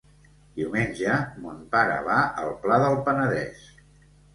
Diumenge 0.59 1.19
mon 1.45 1.61
pare 1.77 2.03
va 2.11 2.19
al 2.47 2.53
Pla 2.67 2.85
del 2.89 3.01
Penedès. 3.09 3.67